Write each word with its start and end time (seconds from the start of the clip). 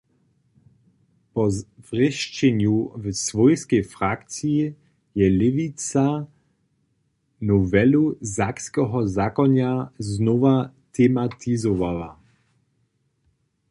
Po 1.33 1.43
zwrěšćenju 1.57 2.75
w 3.03 3.05
swójskej 3.23 3.83
frakciji 3.93 4.65
je 5.19 5.25
Lěwica 5.39 6.05
nowelu 7.47 8.03
sakskeho 8.35 8.99
zakonja 9.17 9.71
znowa 10.07 10.55
tematizowała. 10.95 12.09